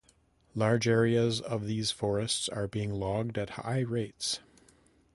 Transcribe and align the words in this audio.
Large 0.55 0.87
areas 0.87 1.41
of 1.41 1.67
these 1.67 1.91
forests 1.91 2.49
are 2.49 2.67
being 2.67 2.91
logged 2.91 3.37
at 3.37 3.51
high 3.61 3.81
rates. 3.81 4.39